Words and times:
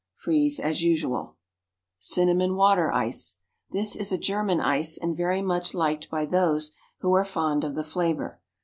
Freeze 0.15 0.59
as 0.59 0.81
usual. 0.81 1.37
Cinnamon 1.99 2.55
Water 2.55 2.91
Ice. 2.91 3.37
This 3.69 3.95
is 3.95 4.11
a 4.11 4.17
German 4.17 4.59
ice, 4.59 4.97
and 4.97 5.15
very 5.15 5.43
much 5.43 5.75
liked 5.75 6.09
by 6.09 6.25
those 6.25 6.73
who 7.01 7.13
are 7.13 7.23
fond 7.23 7.63
of 7.63 7.75
the 7.75 7.83
flavor. 7.83 8.41